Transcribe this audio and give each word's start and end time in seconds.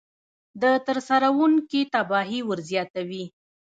د 0.61 0.63
ترسروونکي 0.85 1.81
تباهي 1.93 2.41
ورزیاتوي. 2.49 3.25